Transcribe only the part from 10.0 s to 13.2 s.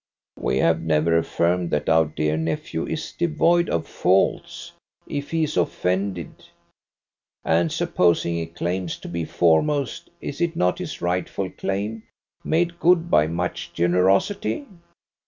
is it not his rightful claim, made good